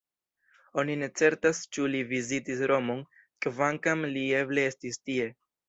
[0.83, 3.05] Oni ne certas ĉu li vizitis Romon,
[3.47, 5.33] kvankam li eble estis tie.